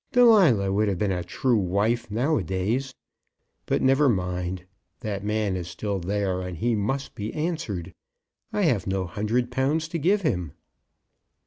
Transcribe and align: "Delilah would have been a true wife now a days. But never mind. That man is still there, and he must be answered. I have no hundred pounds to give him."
"Delilah 0.13 0.73
would 0.73 0.87
have 0.87 0.97
been 0.97 1.11
a 1.11 1.23
true 1.23 1.59
wife 1.59 2.09
now 2.09 2.37
a 2.37 2.43
days. 2.43 2.95
But 3.67 3.83
never 3.83 4.09
mind. 4.09 4.65
That 5.01 5.23
man 5.23 5.55
is 5.55 5.67
still 5.67 5.99
there, 5.99 6.41
and 6.41 6.57
he 6.57 6.73
must 6.73 7.13
be 7.13 7.31
answered. 7.35 7.93
I 8.51 8.63
have 8.63 8.87
no 8.87 9.05
hundred 9.05 9.51
pounds 9.51 9.87
to 9.89 9.99
give 9.99 10.23
him." 10.23 10.53